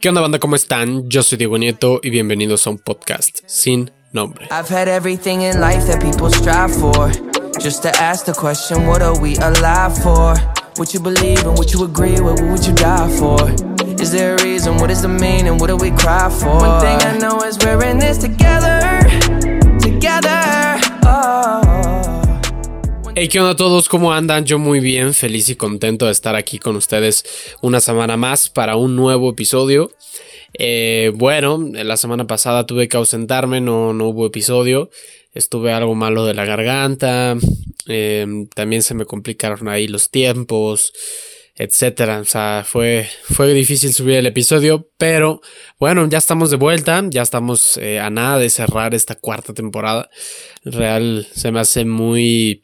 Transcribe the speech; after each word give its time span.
¿Qué 0.00 0.08
onda 0.08 0.20
banda? 0.20 0.38
¿Cómo 0.38 0.54
están? 0.54 1.08
Yo 1.08 1.24
soy 1.24 1.38
Diego 1.38 1.58
Nieto 1.58 1.98
y 2.04 2.10
bienvenidos 2.10 2.64
a 2.66 2.70
un 2.70 2.78
podcast 2.78 3.38
sin 3.46 3.90
nombre. 4.12 4.46
I've 4.52 4.72
had 4.72 4.86
everything 4.86 5.40
in 5.40 5.60
life 5.60 5.86
that 5.90 6.00
people 6.00 6.30
strive 6.30 6.72
for. 6.72 7.10
Just 7.60 7.82
to 7.82 7.88
ask 8.00 8.24
the 8.24 8.32
question, 8.32 8.86
what 8.86 9.02
are 9.02 9.18
we 9.18 9.36
alive 9.38 10.00
for? 10.00 10.36
What 10.76 10.94
you 10.94 11.00
believe 11.00 11.44
and 11.44 11.58
what 11.58 11.72
you 11.72 11.82
agree 11.82 12.20
with, 12.20 12.40
what 12.40 12.50
would 12.50 12.64
you 12.64 12.74
die 12.74 13.08
for? 13.18 13.40
Is 14.00 14.12
there 14.12 14.36
a 14.36 14.42
reason? 14.44 14.76
What 14.76 14.92
is 14.92 15.02
the 15.02 15.08
meaning? 15.08 15.58
What 15.58 15.66
do 15.66 15.76
we 15.76 15.90
cry 15.90 16.30
for? 16.30 16.46
One 16.46 16.80
thing 16.80 17.02
I 17.02 17.18
know 17.18 17.42
is 17.42 17.58
we're 17.58 17.82
in 17.82 17.98
this 17.98 18.18
together, 18.18 18.78
together. 19.80 20.57
Hey, 23.20 23.26
¿qué 23.26 23.40
onda 23.40 23.50
a 23.50 23.56
todos? 23.56 23.88
¿Cómo 23.88 24.12
andan? 24.12 24.44
Yo 24.44 24.60
muy 24.60 24.78
bien, 24.78 25.12
feliz 25.12 25.48
y 25.48 25.56
contento 25.56 26.06
de 26.06 26.12
estar 26.12 26.36
aquí 26.36 26.60
con 26.60 26.76
ustedes 26.76 27.24
una 27.60 27.80
semana 27.80 28.16
más 28.16 28.48
para 28.48 28.76
un 28.76 28.94
nuevo 28.94 29.28
episodio. 29.28 29.90
Eh, 30.56 31.10
bueno, 31.16 31.58
la 31.72 31.96
semana 31.96 32.28
pasada 32.28 32.64
tuve 32.64 32.86
que 32.86 32.96
ausentarme, 32.96 33.60
no, 33.60 33.92
no 33.92 34.06
hubo 34.06 34.24
episodio. 34.24 34.90
Estuve 35.34 35.72
algo 35.72 35.96
malo 35.96 36.26
de 36.26 36.34
la 36.34 36.44
garganta. 36.44 37.36
eh, 37.88 38.24
también 38.54 38.84
se 38.84 38.94
me 38.94 39.04
complicaron 39.04 39.66
ahí 39.66 39.88
los 39.88 40.10
tiempos, 40.10 40.92
etcétera. 41.56 42.20
O 42.20 42.24
sea, 42.24 42.64
fue, 42.64 43.08
fue 43.24 43.52
difícil 43.52 43.92
subir 43.92 44.18
el 44.18 44.26
episodio, 44.26 44.90
pero 44.96 45.40
bueno, 45.80 46.08
ya 46.08 46.18
estamos 46.18 46.50
de 46.50 46.56
vuelta. 46.56 47.02
Ya 47.08 47.22
estamos 47.22 47.78
eh, 47.78 47.98
a 47.98 48.10
nada 48.10 48.38
de 48.38 48.48
cerrar 48.48 48.94
esta 48.94 49.16
cuarta 49.16 49.54
temporada. 49.54 50.08
Real, 50.62 51.26
se 51.34 51.50
me 51.50 51.58
hace 51.58 51.84
muy 51.84 52.62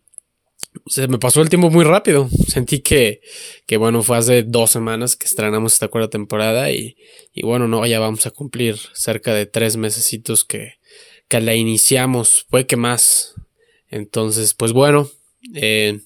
se 0.86 1.08
me 1.08 1.18
pasó 1.18 1.40
el 1.40 1.48
tiempo 1.48 1.70
muy 1.70 1.84
rápido. 1.84 2.28
Sentí 2.48 2.80
que, 2.80 3.20
que 3.66 3.76
bueno, 3.76 4.02
fue 4.02 4.16
hace 4.16 4.42
dos 4.42 4.70
semanas 4.70 5.16
que 5.16 5.26
estrenamos 5.26 5.74
esta 5.74 5.88
cuarta 5.88 6.10
temporada 6.10 6.70
y, 6.70 6.96
y 7.32 7.42
bueno, 7.42 7.68
no, 7.68 7.86
ya 7.86 8.00
vamos 8.00 8.26
a 8.26 8.30
cumplir 8.30 8.76
cerca 8.92 9.34
de 9.34 9.46
tres 9.46 9.76
mesecitos 9.76 10.44
que, 10.44 10.74
que 11.28 11.40
la 11.40 11.54
iniciamos, 11.54 12.46
fue 12.50 12.66
que 12.66 12.76
más. 12.76 13.34
Entonces, 13.88 14.54
pues 14.54 14.72
bueno, 14.72 15.08
eh, 15.54 16.00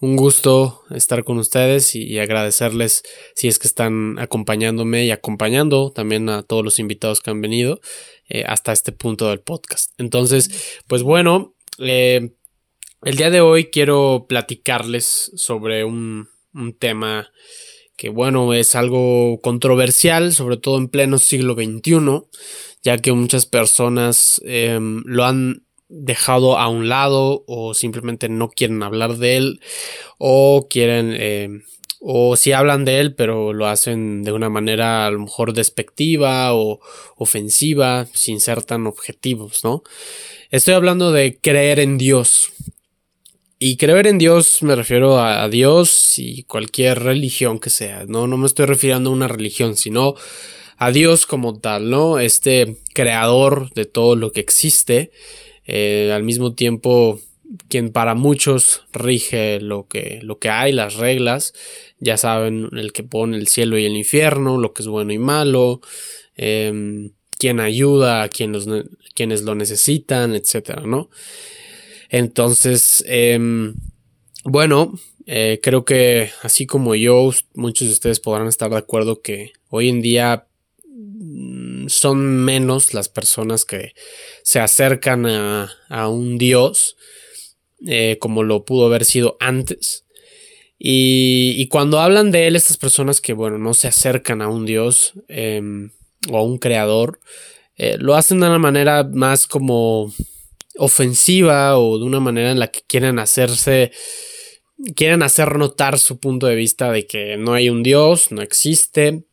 un 0.00 0.16
gusto 0.16 0.82
estar 0.90 1.24
con 1.24 1.38
ustedes 1.38 1.94
y, 1.94 2.04
y 2.04 2.18
agradecerles 2.18 3.02
si 3.34 3.48
es 3.48 3.58
que 3.58 3.66
están 3.66 4.18
acompañándome 4.18 5.04
y 5.04 5.10
acompañando 5.10 5.92
también 5.92 6.28
a 6.28 6.42
todos 6.42 6.64
los 6.64 6.78
invitados 6.78 7.20
que 7.20 7.30
han 7.30 7.40
venido 7.40 7.80
eh, 8.28 8.44
hasta 8.46 8.72
este 8.72 8.92
punto 8.92 9.28
del 9.28 9.40
podcast. 9.40 9.92
Entonces, 9.98 10.80
pues 10.86 11.02
bueno, 11.02 11.54
eh, 11.78 12.32
el 13.02 13.16
día 13.16 13.30
de 13.30 13.40
hoy 13.40 13.66
quiero 13.66 14.26
platicarles 14.28 15.32
sobre 15.34 15.84
un, 15.84 16.28
un, 16.54 16.74
tema 16.74 17.30
que, 17.96 18.08
bueno, 18.10 18.52
es 18.52 18.74
algo 18.74 19.40
controversial, 19.40 20.32
sobre 20.32 20.56
todo 20.56 20.78
en 20.78 20.88
pleno 20.88 21.18
siglo 21.18 21.54
XXI, 21.54 22.22
ya 22.82 22.98
que 22.98 23.12
muchas 23.12 23.46
personas 23.46 24.40
eh, 24.44 24.78
lo 24.80 25.24
han 25.24 25.64
dejado 25.88 26.58
a 26.58 26.68
un 26.68 26.88
lado 26.88 27.44
o 27.46 27.74
simplemente 27.74 28.28
no 28.28 28.48
quieren 28.48 28.82
hablar 28.82 29.16
de 29.16 29.36
él 29.36 29.60
o 30.18 30.68
quieren 30.70 31.12
eh, 31.16 31.48
o 32.00 32.36
si 32.36 32.52
hablan 32.52 32.84
de 32.84 33.00
él 33.00 33.14
pero 33.14 33.52
lo 33.52 33.66
hacen 33.66 34.22
de 34.22 34.30
una 34.30 34.48
manera 34.48 35.06
a 35.06 35.10
lo 35.10 35.18
mejor 35.18 35.52
despectiva 35.52 36.54
o 36.54 36.78
ofensiva 37.16 38.06
sin 38.12 38.40
ser 38.40 38.62
tan 38.62 38.86
objetivos, 38.86 39.64
¿no? 39.64 39.82
Estoy 40.50 40.74
hablando 40.74 41.12
de 41.12 41.38
creer 41.38 41.78
en 41.78 41.98
Dios. 41.98 42.52
Y 43.62 43.76
creer 43.76 44.06
en 44.06 44.16
Dios 44.16 44.62
me 44.62 44.74
refiero 44.74 45.18
a, 45.18 45.46
Dios 45.50 46.14
y 46.18 46.44
cualquier 46.44 47.00
religión 47.00 47.58
que 47.58 47.68
sea. 47.68 48.06
No, 48.08 48.26
no 48.26 48.38
me 48.38 48.46
estoy 48.46 48.64
refiriendo 48.64 49.10
a 49.10 49.12
una 49.12 49.28
religión, 49.28 49.76
sino 49.76 50.14
a 50.78 50.90
Dios 50.92 51.26
como 51.26 51.60
tal, 51.60 51.90
¿no? 51.90 52.18
Este 52.18 52.78
creador 52.94 53.70
de 53.74 53.84
todo 53.84 54.16
lo 54.16 54.32
que 54.32 54.40
existe. 54.40 55.10
Eh, 55.66 56.10
al 56.10 56.22
mismo 56.22 56.54
tiempo, 56.54 57.20
quien 57.68 57.92
para 57.92 58.14
muchos 58.14 58.86
rige 58.94 59.60
lo 59.60 59.86
que, 59.88 60.20
lo 60.22 60.38
que 60.38 60.48
hay, 60.48 60.72
las 60.72 60.94
reglas. 60.94 61.52
Ya 61.98 62.16
saben, 62.16 62.70
el 62.72 62.94
que 62.94 63.02
pone 63.02 63.36
el 63.36 63.48
cielo 63.48 63.76
y 63.76 63.84
el 63.84 63.94
infierno, 63.94 64.56
lo 64.56 64.72
que 64.72 64.80
es 64.80 64.88
bueno 64.88 65.12
y 65.12 65.18
malo. 65.18 65.82
Eh, 66.34 67.10
quien 67.36 67.60
ayuda 67.60 68.22
a 68.22 68.28
quienes 68.30 68.66
lo 68.66 69.54
necesitan, 69.54 70.34
etcétera, 70.34 70.82
¿no? 70.86 71.10
Entonces, 72.10 73.02
eh, 73.06 73.38
bueno, 74.44 74.92
eh, 75.26 75.60
creo 75.62 75.84
que 75.84 76.30
así 76.42 76.66
como 76.66 76.94
yo, 76.94 77.30
muchos 77.54 77.88
de 77.88 77.94
ustedes 77.94 78.20
podrán 78.20 78.48
estar 78.48 78.70
de 78.70 78.76
acuerdo 78.76 79.22
que 79.22 79.52
hoy 79.68 79.88
en 79.88 80.02
día 80.02 80.46
mm, 80.86 81.86
son 81.88 82.44
menos 82.44 82.92
las 82.92 83.08
personas 83.08 83.64
que 83.64 83.94
se 84.42 84.60
acercan 84.60 85.24
a, 85.24 85.72
a 85.88 86.08
un 86.08 86.36
Dios 86.36 86.96
eh, 87.86 88.18
como 88.20 88.42
lo 88.42 88.64
pudo 88.64 88.86
haber 88.86 89.04
sido 89.04 89.36
antes. 89.40 90.04
Y, 90.78 91.54
y, 91.56 91.68
cuando 91.68 92.00
hablan 92.00 92.30
de 92.30 92.46
él, 92.46 92.56
estas 92.56 92.76
personas 92.76 93.20
que, 93.20 93.32
bueno, 93.32 93.58
no 93.58 93.74
se 93.74 93.88
acercan 93.88 94.42
a 94.42 94.48
un 94.48 94.66
Dios 94.66 95.14
eh, 95.28 95.62
o 96.30 96.38
a 96.38 96.42
un 96.42 96.58
creador, 96.58 97.20
eh, 97.76 97.96
lo 97.98 98.14
hacen 98.14 98.40
de 98.40 98.48
una 98.48 98.58
manera 98.58 99.04
más 99.04 99.46
como 99.46 100.12
ofensiva 100.80 101.78
o 101.78 101.98
de 101.98 102.04
una 102.04 102.20
manera 102.20 102.50
en 102.50 102.58
la 102.58 102.68
que 102.68 102.80
quieren 102.86 103.18
hacerse, 103.18 103.92
quieren 104.96 105.22
hacer 105.22 105.56
notar 105.58 105.98
su 105.98 106.18
punto 106.18 106.46
de 106.46 106.54
vista 106.54 106.90
de 106.90 107.06
que 107.06 107.36
no 107.36 107.52
hay 107.52 107.68
un 107.68 107.82
Dios, 107.82 108.32
no 108.32 108.40
existe, 108.40 109.24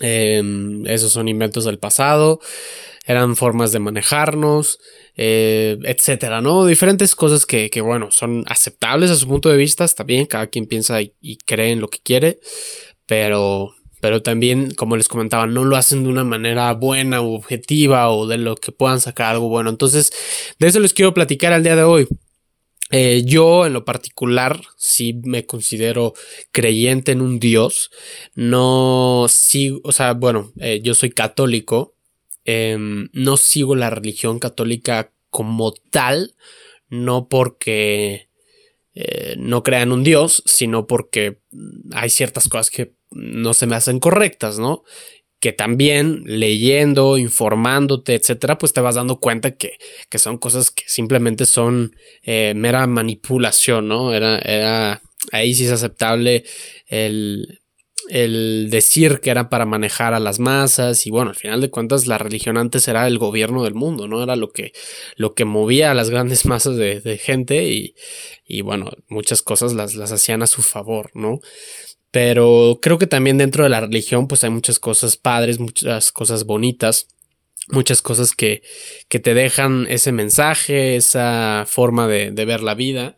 eh, 0.00 0.42
esos 0.86 1.12
son 1.12 1.28
inventos 1.28 1.64
del 1.64 1.78
pasado, 1.78 2.40
eran 3.06 3.36
formas 3.36 3.70
de 3.70 3.78
manejarnos, 3.78 4.80
eh, 5.16 5.78
etcétera, 5.84 6.40
¿no? 6.40 6.66
Diferentes 6.66 7.14
cosas 7.14 7.46
que, 7.46 7.70
que, 7.70 7.80
bueno, 7.80 8.10
son 8.10 8.44
aceptables 8.48 9.10
a 9.10 9.16
su 9.16 9.28
punto 9.28 9.50
de 9.50 9.56
vista, 9.56 9.84
está 9.84 10.02
bien, 10.02 10.26
cada 10.26 10.48
quien 10.48 10.66
piensa 10.66 11.00
y 11.00 11.38
cree 11.46 11.70
en 11.70 11.80
lo 11.80 11.88
que 11.88 12.00
quiere, 12.02 12.40
pero 13.06 13.72
pero 14.02 14.20
también, 14.20 14.74
como 14.74 14.96
les 14.96 15.06
comentaba, 15.06 15.46
no 15.46 15.64
lo 15.64 15.76
hacen 15.76 16.02
de 16.02 16.08
una 16.08 16.24
manera 16.24 16.72
buena 16.74 17.20
o 17.20 17.34
objetiva 17.34 18.10
o 18.10 18.26
de 18.26 18.36
lo 18.36 18.56
que 18.56 18.72
puedan 18.72 19.00
sacar 19.00 19.30
algo 19.30 19.48
bueno. 19.48 19.70
Entonces, 19.70 20.12
de 20.58 20.66
eso 20.66 20.80
les 20.80 20.92
quiero 20.92 21.14
platicar 21.14 21.52
al 21.52 21.62
día 21.62 21.76
de 21.76 21.84
hoy. 21.84 22.08
Eh, 22.90 23.22
yo 23.24 23.64
en 23.64 23.74
lo 23.74 23.84
particular 23.84 24.60
sí 24.76 25.20
me 25.22 25.46
considero 25.46 26.14
creyente 26.50 27.12
en 27.12 27.20
un 27.20 27.38
Dios. 27.38 27.92
No 28.34 29.26
sigo, 29.28 29.80
o 29.84 29.92
sea, 29.92 30.14
bueno, 30.14 30.52
eh, 30.58 30.80
yo 30.82 30.94
soy 30.94 31.10
católico. 31.10 31.94
Eh, 32.44 32.76
no 33.12 33.36
sigo 33.36 33.76
la 33.76 33.88
religión 33.90 34.40
católica 34.40 35.12
como 35.30 35.74
tal. 35.92 36.34
No 36.88 37.28
porque 37.28 38.30
eh, 38.94 39.36
no 39.38 39.62
crean 39.62 39.92
un 39.92 40.02
Dios, 40.02 40.42
sino 40.44 40.88
porque 40.88 41.38
hay 41.92 42.10
ciertas 42.10 42.48
cosas 42.48 42.68
que 42.68 42.94
no 43.14 43.54
se 43.54 43.66
me 43.66 43.76
hacen 43.76 44.00
correctas, 44.00 44.58
¿no? 44.58 44.84
Que 45.40 45.52
también 45.52 46.22
leyendo, 46.24 47.18
informándote, 47.18 48.14
etcétera, 48.14 48.58
pues 48.58 48.72
te 48.72 48.80
vas 48.80 48.94
dando 48.94 49.18
cuenta 49.20 49.56
que, 49.56 49.78
que 50.08 50.18
son 50.18 50.38
cosas 50.38 50.70
que 50.70 50.84
simplemente 50.86 51.46
son 51.46 51.96
eh, 52.22 52.54
mera 52.56 52.86
manipulación, 52.86 53.88
¿no? 53.88 54.12
Era, 54.14 54.38
era, 54.38 55.02
ahí 55.32 55.54
sí 55.54 55.64
es 55.64 55.72
aceptable 55.72 56.44
el, 56.86 57.60
el 58.08 58.68
decir 58.70 59.20
que 59.20 59.30
era 59.30 59.48
para 59.48 59.66
manejar 59.66 60.14
a 60.14 60.20
las 60.20 60.38
masas 60.38 61.06
y 61.06 61.10
bueno, 61.10 61.30
al 61.30 61.36
final 61.36 61.60
de 61.60 61.70
cuentas 61.70 62.06
la 62.06 62.18
religión 62.18 62.58
antes 62.58 62.88
era 62.88 63.06
el 63.06 63.18
gobierno 63.18 63.64
del 63.64 63.74
mundo, 63.74 64.08
¿no? 64.08 64.22
Era 64.22 64.36
lo 64.36 64.52
que, 64.52 64.72
lo 65.16 65.34
que 65.34 65.44
movía 65.44 65.90
a 65.90 65.94
las 65.94 66.10
grandes 66.10 66.44
masas 66.46 66.76
de, 66.76 67.00
de 67.00 67.18
gente 67.18 67.64
y, 67.68 67.94
y 68.46 68.62
bueno, 68.62 68.90
muchas 69.08 69.42
cosas 69.42 69.72
las, 69.74 69.94
las 69.94 70.12
hacían 70.12 70.42
a 70.42 70.46
su 70.46 70.62
favor, 70.62 71.10
¿no? 71.14 71.40
Pero 72.12 72.78
creo 72.80 72.98
que 72.98 73.08
también 73.08 73.38
dentro 73.38 73.64
de 73.64 73.70
la 73.70 73.80
religión 73.80 74.28
pues 74.28 74.44
hay 74.44 74.50
muchas 74.50 74.78
cosas 74.78 75.16
padres, 75.16 75.58
muchas 75.58 76.12
cosas 76.12 76.44
bonitas, 76.44 77.08
muchas 77.68 78.02
cosas 78.02 78.32
que, 78.32 78.62
que 79.08 79.18
te 79.18 79.34
dejan 79.34 79.86
ese 79.88 80.12
mensaje, 80.12 80.96
esa 80.96 81.64
forma 81.66 82.06
de, 82.06 82.30
de 82.30 82.44
ver 82.44 82.62
la 82.62 82.74
vida. 82.74 83.16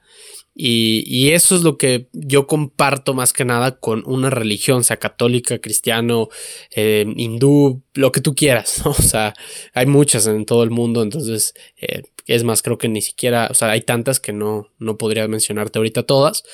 Y, 0.56 1.02
y, 1.08 1.32
eso 1.32 1.56
es 1.56 1.62
lo 1.62 1.78
que 1.78 2.08
yo 2.12 2.46
comparto 2.46 3.12
más 3.12 3.32
que 3.32 3.44
nada 3.44 3.80
con 3.80 4.04
una 4.06 4.30
religión, 4.30 4.84
sea 4.84 4.98
católica, 4.98 5.58
cristiano, 5.58 6.28
eh, 6.70 7.12
hindú, 7.16 7.82
lo 7.94 8.12
que 8.12 8.20
tú 8.20 8.36
quieras, 8.36 8.80
¿no? 8.84 8.92
O 8.96 9.02
sea, 9.02 9.34
hay 9.72 9.86
muchas 9.86 10.28
en 10.28 10.46
todo 10.46 10.62
el 10.62 10.70
mundo, 10.70 11.02
entonces, 11.02 11.54
eh, 11.76 12.02
es 12.26 12.44
más, 12.44 12.62
creo 12.62 12.78
que 12.78 12.88
ni 12.88 13.02
siquiera, 13.02 13.48
o 13.50 13.54
sea, 13.54 13.72
hay 13.72 13.80
tantas 13.80 14.20
que 14.20 14.32
no, 14.32 14.68
no 14.78 14.96
podría 14.96 15.26
mencionarte 15.26 15.80
ahorita 15.80 16.04
todas, 16.04 16.44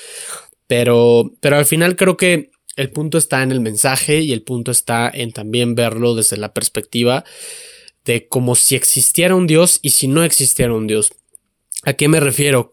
pero, 0.71 1.33
pero 1.41 1.57
al 1.57 1.65
final 1.65 1.97
creo 1.97 2.15
que 2.15 2.49
el 2.77 2.91
punto 2.91 3.17
está 3.17 3.43
en 3.43 3.51
el 3.51 3.59
mensaje 3.59 4.21
y 4.21 4.31
el 4.31 4.41
punto 4.41 4.71
está 4.71 5.11
en 5.13 5.33
también 5.33 5.75
verlo 5.75 6.15
desde 6.15 6.37
la 6.37 6.53
perspectiva 6.53 7.25
de 8.05 8.29
como 8.29 8.55
si 8.55 8.75
existiera 8.75 9.35
un 9.35 9.47
Dios 9.47 9.79
y 9.81 9.89
si 9.89 10.07
no 10.07 10.23
existiera 10.23 10.73
un 10.73 10.87
Dios. 10.87 11.11
¿A 11.83 11.91
qué 11.91 12.07
me 12.07 12.21
refiero? 12.21 12.71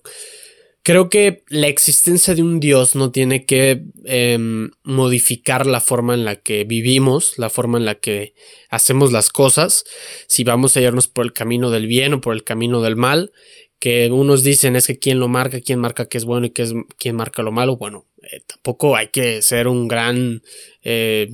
Creo 0.85 1.11
que 1.11 1.43
la 1.49 1.67
existencia 1.67 2.37
de 2.37 2.43
un 2.43 2.61
Dios 2.61 2.95
no 2.95 3.11
tiene 3.11 3.45
que 3.45 3.83
em, 4.05 4.71
modificar 4.85 5.67
la 5.67 5.81
forma 5.81 6.15
en 6.15 6.25
la 6.25 6.37
que 6.37 6.63
vivimos, 6.63 7.37
la 7.37 7.51
forma 7.51 7.79
en 7.79 7.85
la 7.85 7.97
que 7.97 8.33
hacemos 8.71 9.11
las 9.11 9.29
cosas, 9.29 9.85
si 10.29 10.45
vamos 10.45 10.77
a 10.77 10.81
irnos 10.81 11.09
por 11.09 11.25
el 11.25 11.33
camino 11.33 11.71
del 11.71 11.89
bien 11.89 12.15
o 12.15 12.21
por 12.21 12.37
el 12.37 12.45
camino 12.45 12.81
del 12.81 12.95
mal, 12.95 13.33
que 13.79 14.11
unos 14.11 14.43
dicen 14.43 14.77
es 14.77 14.87
que 14.87 14.99
quién 14.99 15.21
lo 15.21 15.29
marca, 15.29 15.61
quién 15.61 15.79
marca 15.79 16.07
que 16.07 16.19
es 16.19 16.25
bueno 16.25 16.47
y 16.47 16.53
es, 16.61 16.75
quién 16.99 17.17
marca 17.17 17.43
lo 17.43 17.53
malo. 17.53 17.77
Bueno, 17.77 18.07
eh, 18.23 18.41
tampoco 18.47 18.97
hay 18.97 19.09
que 19.09 19.43
ser 19.43 19.69
un 19.69 19.89
gran, 19.89 20.43
eh, 20.83 21.33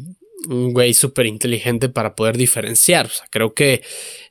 un 0.49 0.73
güey 0.73 0.95
súper 0.95 1.27
inteligente 1.27 1.89
para 1.89 2.15
poder 2.15 2.37
diferenciar. 2.37 3.07
O 3.07 3.11
sea, 3.11 3.27
creo 3.31 3.55
que 3.55 3.83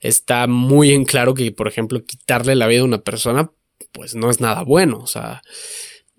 está 0.02 0.48
muy 0.48 0.92
en 0.92 1.06
claro 1.06 1.34
que, 1.34 1.52
por 1.52 1.68
ejemplo, 1.68 2.04
quitarle 2.06 2.56
la 2.56 2.68
vida 2.68 2.82
a 2.82 2.86
una 2.86 3.02
persona 3.02 3.52
pues 3.94 4.16
no 4.16 4.30
es 4.30 4.42
nada 4.42 4.64
bueno, 4.64 5.00
o 5.00 5.08
sea, 5.08 5.42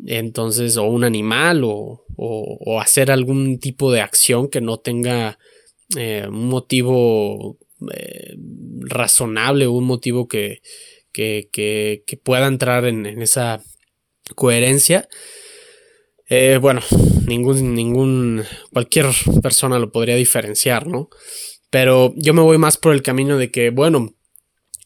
entonces, 0.06 0.76
o 0.76 0.85
un 0.85 1.05
animal, 1.05 1.64
o, 1.64 2.05
o, 2.17 2.81
hacer 2.81 3.11
algún 3.11 3.58
tipo 3.58 3.93
de 3.93 4.00
acción 4.00 4.49
que 4.49 4.61
no 4.61 4.79
tenga 4.79 5.38
eh, 5.96 6.26
un 6.29 6.49
motivo 6.49 7.58
razonable, 8.81 9.67
un 9.67 9.85
motivo 9.85 10.26
que, 10.26 10.62
que, 11.15 11.49
que, 11.53 12.17
pueda 12.23 12.47
entrar 12.47 12.85
en, 12.85 13.07
esa 13.23 13.63
coherencia. 14.35 15.09
Eh, 16.29 16.59
bueno, 16.61 16.83
ningún, 17.27 17.75
ningún, 17.75 18.45
cualquier 18.73 19.07
persona 19.43 19.79
lo 19.79 19.93
podría 19.93 20.17
diferenciar, 20.17 20.87
¿no? 20.87 21.09
Pero 21.71 22.13
yo 22.17 22.35
me 22.35 22.43
voy 22.43 22.59
más 22.59 22.77
por 22.77 22.93
el 22.93 23.03
camino 23.03 23.39
de 23.39 23.51
que, 23.51 23.71
bueno, 23.71 24.15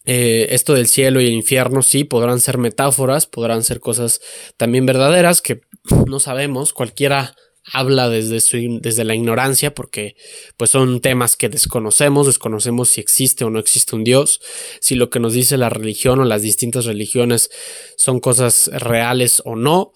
eh, 0.05 0.47
esto 0.51 0.73
del 0.73 0.87
cielo 0.87 1.19
y 1.21 1.27
el 1.27 1.33
infierno 1.33 1.81
sí 1.81 2.03
podrán 2.03 2.39
ser 2.39 2.57
metáforas, 2.57 3.27
podrán 3.27 3.63
ser 3.63 3.79
cosas 3.79 4.21
también 4.57 4.85
verdaderas 4.85 5.41
que 5.41 5.61
no 6.07 6.19
sabemos, 6.19 6.73
cualquiera 6.73 7.35
habla 7.71 8.09
desde, 8.09 8.39
su, 8.41 8.79
desde 8.81 9.03
la 9.03 9.15
ignorancia 9.15 9.73
porque 9.73 10.15
pues 10.57 10.71
son 10.71 11.01
temas 11.01 11.35
que 11.35 11.49
desconocemos, 11.49 12.27
desconocemos 12.27 12.89
si 12.89 13.01
existe 13.01 13.43
o 13.45 13.49
no 13.49 13.59
existe 13.59 13.95
un 13.95 14.03
Dios, 14.03 14.41
si 14.81 14.95
lo 14.95 15.09
que 15.09 15.19
nos 15.19 15.33
dice 15.33 15.57
la 15.57 15.69
religión 15.69 16.19
o 16.19 16.25
las 16.25 16.41
distintas 16.41 16.85
religiones 16.85 17.49
son 17.97 18.19
cosas 18.19 18.69
reales 18.73 19.41
o 19.45 19.55
no. 19.55 19.93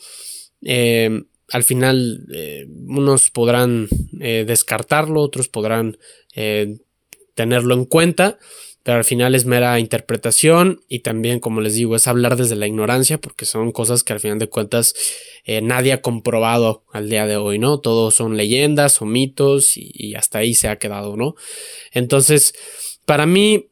Eh, 0.62 1.24
al 1.50 1.64
final 1.64 2.26
eh, 2.34 2.66
unos 2.88 3.30
podrán 3.30 3.88
descartarlo, 4.12 5.22
otros 5.22 5.50
podrán 5.50 5.98
tenerlo 7.36 7.76
en 7.76 7.86
cuenta, 7.86 8.40
pero 8.84 8.98
al 8.98 9.06
final 9.06 9.34
es 9.34 9.46
mera 9.46 9.80
interpretación 9.80 10.82
y 10.90 11.00
también, 11.00 11.40
como 11.40 11.62
les 11.62 11.76
digo, 11.76 11.96
es 11.96 12.08
hablar 12.08 12.36
desde 12.36 12.58
la 12.58 12.68
ignorancia 12.68 13.18
porque 13.18 13.46
son 13.46 13.72
cosas 13.72 14.04
que 14.04 14.12
al 14.12 14.20
final 14.20 14.40
de 14.40 14.50
cuentas 14.50 14.94
eh, 15.46 15.62
nadie 15.62 15.94
ha 15.94 16.02
comprobado 16.02 16.84
al 16.92 17.10
día 17.10 17.26
de 17.26 17.38
hoy, 17.38 17.60
¿no? 17.60 17.80
Todos 17.80 18.14
son 18.14 18.36
leyendas 18.36 19.02
o 19.02 19.06
mitos 19.06 19.78
y, 19.78 20.16
hasta 20.16 20.40
ahí 20.40 20.54
se 20.54 20.68
ha 20.68 20.78
quedado, 20.78 21.16
¿no? 21.16 21.36
Entonces, 21.94 22.54
para 23.06 23.26
mí, 23.26 23.70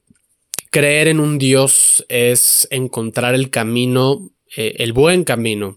creer 0.69 1.09
en 1.09 1.19
un 1.19 1.37
Dios 1.37 2.05
es 2.07 2.67
encontrar 2.71 3.35
el 3.35 3.49
camino, 3.49 4.31
eh, 4.55 4.75
el 4.77 4.93
buen 4.93 5.25
camino. 5.25 5.75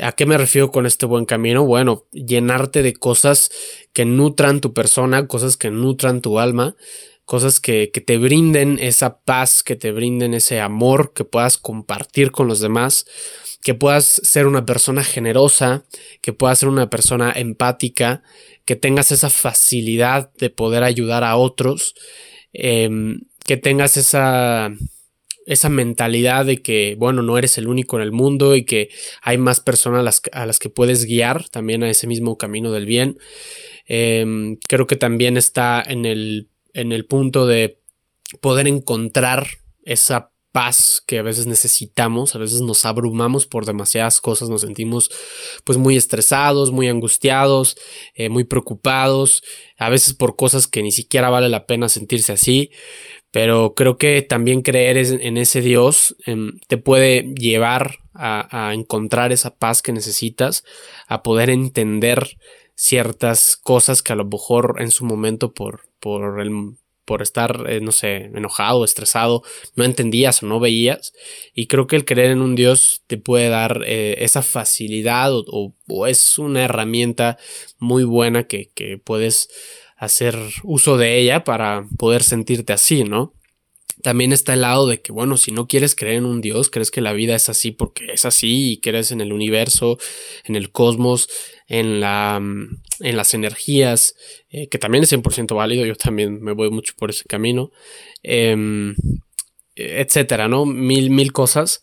¿A 0.00 0.12
qué 0.12 0.26
me 0.26 0.38
refiero 0.38 0.70
con 0.70 0.86
este 0.86 1.06
buen 1.06 1.24
camino? 1.24 1.64
Bueno, 1.64 2.06
llenarte 2.12 2.82
de 2.82 2.94
cosas 2.94 3.50
que 3.92 4.04
nutran 4.04 4.60
tu 4.60 4.72
persona, 4.72 5.26
cosas 5.26 5.56
que 5.56 5.70
nutran 5.70 6.20
tu 6.20 6.38
alma, 6.38 6.74
cosas 7.24 7.60
que, 7.60 7.90
que, 7.92 8.00
te 8.00 8.18
brinden 8.18 8.78
esa 8.80 9.20
paz, 9.20 9.62
que 9.62 9.76
te 9.76 9.92
brinden 9.92 10.34
ese 10.34 10.60
amor, 10.60 11.12
que 11.14 11.24
puedas 11.24 11.58
compartir 11.58 12.30
con 12.30 12.48
los 12.48 12.60
demás, 12.60 13.06
que 13.62 13.74
puedas 13.74 14.04
ser 14.04 14.46
una 14.46 14.66
persona 14.66 15.02
generosa, 15.02 15.84
que 16.20 16.34
puedas 16.34 16.58
ser 16.58 16.68
una 16.68 16.90
persona 16.90 17.32
empática, 17.34 18.22
que 18.66 18.76
tengas 18.76 19.10
esa 19.10 19.30
facilidad 19.30 20.32
de 20.34 20.50
poder 20.50 20.84
ayudar 20.84 21.24
a 21.24 21.36
otros, 21.36 21.94
em, 22.52 23.22
que 23.46 23.56
tengas 23.56 23.96
esa, 23.96 24.70
esa 25.46 25.68
mentalidad 25.70 26.44
de 26.44 26.62
que, 26.62 26.94
bueno, 26.98 27.22
no 27.22 27.38
eres 27.38 27.58
el 27.58 27.68
único 27.68 27.96
en 27.96 28.02
el 28.02 28.12
mundo 28.12 28.54
y 28.54 28.64
que 28.64 28.90
hay 29.22 29.38
más 29.38 29.60
personas 29.60 30.00
a 30.00 30.02
las, 30.02 30.22
a 30.32 30.46
las 30.46 30.58
que 30.58 30.70
puedes 30.70 31.06
guiar 31.06 31.48
también 31.48 31.82
a 31.82 31.90
ese 31.90 32.06
mismo 32.06 32.36
camino 32.38 32.70
del 32.70 32.86
bien. 32.86 33.18
Em, 33.86 34.56
creo 34.68 34.86
que 34.86 34.96
también 34.96 35.36
está 35.36 35.82
en 35.86 36.06
el 36.06 36.48
en 36.74 36.92
el 36.92 37.06
punto 37.06 37.46
de 37.46 37.80
poder 38.40 38.68
encontrar 38.68 39.46
esa 39.84 40.32
paz 40.54 41.02
que 41.04 41.18
a 41.18 41.22
veces 41.22 41.48
necesitamos, 41.48 42.36
a 42.36 42.38
veces 42.38 42.60
nos 42.60 42.84
abrumamos 42.84 43.44
por 43.44 43.66
demasiadas 43.66 44.20
cosas, 44.20 44.48
nos 44.48 44.60
sentimos 44.60 45.10
pues 45.64 45.78
muy 45.78 45.96
estresados, 45.96 46.70
muy 46.70 46.86
angustiados, 46.86 47.76
eh, 48.14 48.28
muy 48.28 48.44
preocupados, 48.44 49.42
a 49.78 49.88
veces 49.88 50.14
por 50.14 50.36
cosas 50.36 50.68
que 50.68 50.84
ni 50.84 50.92
siquiera 50.92 51.28
vale 51.28 51.48
la 51.48 51.66
pena 51.66 51.88
sentirse 51.88 52.32
así, 52.32 52.70
pero 53.32 53.74
creo 53.74 53.98
que 53.98 54.22
también 54.22 54.62
creer 54.62 54.96
en 54.96 55.36
ese 55.38 55.60
Dios 55.60 56.14
em, 56.24 56.60
te 56.68 56.76
puede 56.76 57.34
llevar 57.34 57.98
a, 58.14 58.68
a 58.68 58.74
encontrar 58.74 59.32
esa 59.32 59.56
paz 59.56 59.82
que 59.82 59.92
necesitas, 59.92 60.62
a 61.08 61.24
poder 61.24 61.50
entender 61.50 62.36
ciertas 62.74 63.56
cosas 63.56 64.02
que 64.02 64.12
a 64.12 64.16
lo 64.16 64.24
mejor 64.24 64.76
en 64.78 64.90
su 64.90 65.04
momento 65.04 65.52
por, 65.52 65.82
por 66.00 66.40
el 66.40 66.76
por 67.04 67.22
estar, 67.22 67.66
eh, 67.68 67.80
no 67.80 67.92
sé, 67.92 68.30
enojado, 68.34 68.84
estresado, 68.84 69.42
no 69.76 69.84
entendías 69.84 70.42
o 70.42 70.46
no 70.46 70.60
veías. 70.60 71.12
Y 71.54 71.66
creo 71.66 71.86
que 71.86 71.96
el 71.96 72.04
creer 72.04 72.30
en 72.30 72.40
un 72.40 72.54
Dios 72.54 73.02
te 73.06 73.18
puede 73.18 73.48
dar 73.48 73.82
eh, 73.86 74.16
esa 74.20 74.42
facilidad 74.42 75.30
o, 75.32 75.74
es 76.06 76.38
una 76.38 76.64
herramienta 76.64 77.38
muy 77.78 78.04
buena 78.04 78.44
que, 78.44 78.70
que, 78.74 78.98
puedes 78.98 79.48
hacer 79.96 80.36
uso 80.62 80.96
de 80.96 81.18
ella 81.18 81.44
para 81.44 81.86
poder 81.98 82.22
sentirte 82.22 82.72
así, 82.72 83.04
¿no? 83.04 83.34
También 84.02 84.32
está 84.32 84.52
el 84.54 84.62
lado 84.62 84.86
de 84.86 85.00
que, 85.00 85.12
bueno, 85.12 85.36
si 85.38 85.50
no 85.50 85.66
quieres 85.66 85.94
creer 85.94 86.16
en 86.16 86.26
un 86.26 86.42
Dios, 86.42 86.68
crees 86.68 86.90
que 86.90 87.00
la 87.00 87.12
vida 87.12 87.34
es 87.34 87.48
así 87.48 87.70
porque 87.70 88.12
es 88.12 88.26
así 88.26 88.72
y 88.72 88.76
crees 88.78 89.12
en 89.12 89.22
el 89.22 89.32
universo, 89.32 89.98
en 90.44 90.56
el 90.56 90.70
cosmos, 90.72 91.28
en, 91.66 92.00
la, 92.00 92.38
mm, 92.40 92.82
en 93.00 93.16
las 93.16 93.34
energías, 93.34 94.14
eh, 94.50 94.68
que 94.68 94.78
también 94.78 95.04
es 95.04 95.10
100% 95.10 95.54
válido, 95.54 95.86
yo 95.86 95.96
también 95.96 96.42
me 96.42 96.52
voy 96.52 96.70
mucho 96.70 96.94
por 96.96 97.10
ese 97.10 97.24
camino, 97.24 97.70
em, 98.22 98.94
etcétera, 99.76 100.48
¿no? 100.48 100.66
Mil, 100.66 101.10
mil 101.10 101.32
cosas. 101.32 101.82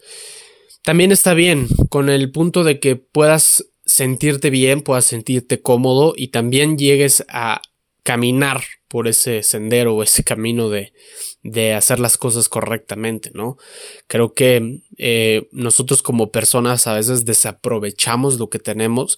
También 0.83 1.11
está 1.11 1.33
bien 1.33 1.67
con 1.89 2.09
el 2.09 2.31
punto 2.31 2.63
de 2.63 2.79
que 2.79 2.95
puedas 2.95 3.65
sentirte 3.85 4.49
bien, 4.49 4.81
puedas 4.81 5.05
sentirte 5.05 5.61
cómodo 5.61 6.13
y 6.15 6.29
también 6.29 6.77
llegues 6.77 7.25
a 7.27 7.61
caminar 8.03 8.63
por 8.87 9.07
ese 9.07 9.43
sendero 9.43 9.95
o 9.95 10.03
ese 10.03 10.23
camino 10.23 10.69
de, 10.69 10.93
de 11.43 11.73
hacer 11.73 11.99
las 11.99 12.17
cosas 12.17 12.49
correctamente, 12.49 13.31
¿no? 13.33 13.57
Creo 14.07 14.33
que 14.33 14.81
eh, 14.97 15.47
nosotros 15.51 16.03
como 16.03 16.31
personas 16.31 16.85
a 16.85 16.93
veces 16.93 17.25
desaprovechamos 17.25 18.39
lo 18.39 18.49
que 18.49 18.59
tenemos. 18.59 19.17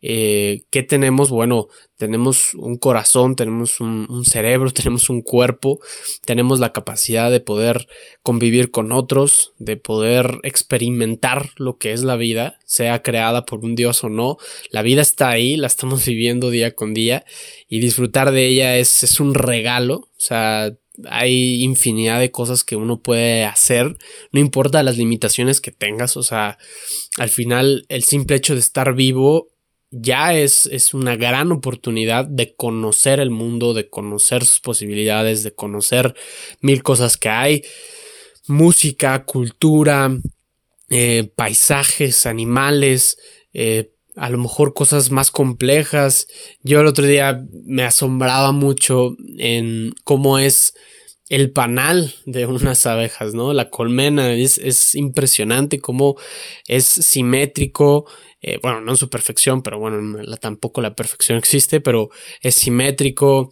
Eh, 0.00 0.62
¿Qué 0.70 0.82
tenemos? 0.82 1.28
Bueno, 1.28 1.68
tenemos 1.98 2.54
un 2.54 2.78
corazón, 2.78 3.36
tenemos 3.36 3.80
un, 3.80 4.24
cerebro, 4.24 4.70
tenemos 4.72 5.10
un 5.10 5.20
cuerpo, 5.20 5.80
tenemos 6.24 6.58
la 6.58 6.72
capacidad 6.72 7.30
de 7.30 7.40
poder 7.40 7.86
convivir 8.22 8.70
con 8.70 8.90
otros, 8.92 9.52
de 9.58 9.76
poder 9.76 10.38
experimentar 10.44 11.50
lo 11.56 11.76
que 11.76 11.92
es 11.92 12.02
la 12.02 12.16
vida, 12.16 12.58
sea 12.64 13.02
creada 13.02 13.44
por 13.44 13.62
un 13.64 13.74
Dios 13.74 14.04
o 14.04 14.08
no. 14.08 14.38
La 14.70 14.80
vida 14.80 15.02
está 15.02 15.28
ahí, 15.28 15.56
la 15.58 15.66
estamos 15.66 16.04
viviendo 16.06 16.48
día 16.48 16.74
con 16.74 16.94
día 16.94 17.26
y 17.68 17.80
disfrutar 17.80 18.30
de 18.30 18.46
ella 18.46 18.78
es, 18.78 19.02
es 19.02 19.20
un 19.20 19.34
regalo. 19.34 19.96
O 19.96 20.20
sea, 20.20 20.72
hay 21.08 21.62
infinidad 21.62 22.20
de 22.20 22.30
cosas 22.30 22.64
que 22.64 22.76
uno 22.76 23.00
puede 23.00 23.44
hacer, 23.44 23.96
no 24.32 24.40
importa 24.40 24.82
las 24.82 24.96
limitaciones 24.96 25.60
que 25.60 25.70
tengas, 25.70 26.16
o 26.16 26.22
sea, 26.22 26.58
al 27.18 27.28
final 27.28 27.86
el 27.88 28.02
simple 28.02 28.36
hecho 28.36 28.54
de 28.54 28.60
estar 28.60 28.94
vivo 28.94 29.48
ya 29.90 30.34
es, 30.34 30.66
es 30.66 30.92
una 30.92 31.16
gran 31.16 31.50
oportunidad 31.50 32.26
de 32.26 32.54
conocer 32.54 33.20
el 33.20 33.30
mundo, 33.30 33.74
de 33.74 33.88
conocer 33.88 34.44
sus 34.44 34.60
posibilidades, 34.60 35.42
de 35.42 35.54
conocer 35.54 36.14
mil 36.60 36.82
cosas 36.82 37.16
que 37.16 37.30
hay, 37.30 37.64
música, 38.46 39.24
cultura, 39.24 40.10
eh, 40.90 41.30
paisajes, 41.34 42.26
animales, 42.26 43.18
eh, 43.52 43.92
a 44.18 44.30
lo 44.30 44.38
mejor 44.38 44.74
cosas 44.74 45.10
más 45.10 45.30
complejas. 45.30 46.26
Yo 46.62 46.80
el 46.80 46.86
otro 46.86 47.04
día 47.04 47.44
me 47.64 47.84
asombraba 47.84 48.52
mucho 48.52 49.16
en 49.38 49.94
cómo 50.04 50.38
es 50.38 50.74
el 51.28 51.52
panal 51.52 52.14
de 52.24 52.46
unas 52.46 52.86
abejas, 52.86 53.34
¿no? 53.34 53.52
La 53.52 53.70
colmena 53.70 54.32
es, 54.32 54.58
es 54.58 54.94
impresionante 54.94 55.78
cómo 55.78 56.16
es 56.66 56.84
simétrico. 56.86 58.06
Eh, 58.40 58.58
bueno, 58.62 58.80
no 58.80 58.92
en 58.92 58.96
su 58.96 59.10
perfección, 59.10 59.62
pero 59.62 59.78
bueno, 59.78 60.22
tampoco 60.40 60.80
la 60.80 60.94
perfección 60.94 61.38
existe, 61.38 61.80
pero 61.80 62.10
es 62.40 62.54
simétrico. 62.54 63.50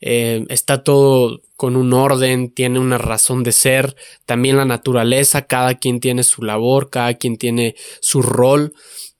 eh, 0.00 0.44
está 0.48 0.82
todo 0.82 1.40
con 1.56 1.74
un 1.76 1.92
orden, 1.94 2.52
tiene 2.52 2.78
una 2.78 2.98
razón 2.98 3.42
de 3.42 3.52
ser, 3.52 3.96
también 4.26 4.56
la 4.58 4.66
naturaleza, 4.66 5.46
cada 5.46 5.76
quien 5.76 6.00
tiene 6.00 6.22
su 6.22 6.42
labor, 6.42 6.90
cada 6.90 7.14
quien 7.14 7.38
tiene 7.38 7.74
su 8.00 8.20
rol, 8.22 8.74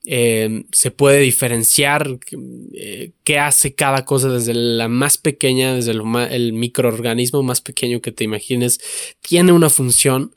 eh, 0.06 0.64
se 0.72 0.90
puede 0.90 1.20
diferenciar 1.20 2.18
eh, 2.72 3.12
qué 3.25 3.38
hace 3.38 3.75
cada 3.75 4.04
cosa 4.04 4.28
desde 4.28 4.54
la 4.54 4.88
más 4.88 5.18
pequeña, 5.18 5.75
desde 5.75 5.92
el 5.92 6.52
microorganismo 6.52 7.42
más 7.42 7.60
pequeño 7.60 8.00
que 8.00 8.12
te 8.12 8.25
imagines, 8.25 8.80
tiene 9.20 9.52
una 9.52 9.68
función 9.68 10.34